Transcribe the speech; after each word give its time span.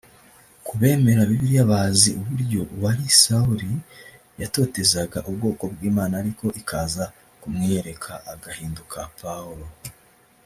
Ku 0.65 0.73
bemera 0.79 1.29
Bibiliya 1.29 1.63
bazi 1.71 2.09
uburyo 2.21 2.59
uwari 2.73 3.05
Sawuli 3.21 3.71
yatotezaga 4.41 5.19
ubwoko 5.29 5.63
bw’Imana 5.73 6.13
ariko 6.21 6.45
ikaza 6.61 7.05
kumwiyereka 7.41 8.11
agahinduka 8.33 8.99
Pawulo 9.21 9.65